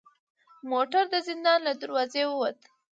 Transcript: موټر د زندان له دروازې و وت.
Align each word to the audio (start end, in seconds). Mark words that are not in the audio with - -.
موټر 0.71 1.03
د 1.13 1.15
زندان 1.27 1.59
له 1.67 1.73
دروازې 1.81 2.21
و 2.27 2.31
وت. 2.39 2.57